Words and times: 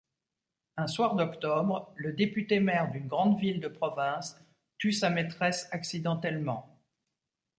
Un 0.77 0.87
soir 0.87 1.13
d'octobre, 1.13 1.93
le 1.95 2.13
député-maire 2.13 2.89
d'une 2.89 3.05
grande 3.05 3.39
ville 3.39 3.59
de 3.59 3.67
province 3.67 4.35
tue 4.79 4.93
sa 4.93 5.11
maîtresse 5.11 5.69
accidentellement. 5.71 6.81